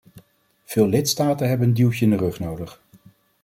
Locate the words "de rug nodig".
2.11-2.81